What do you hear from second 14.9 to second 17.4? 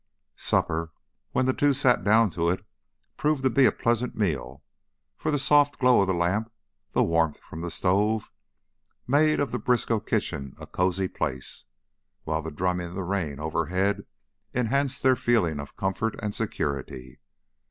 their feeling of comfort and security.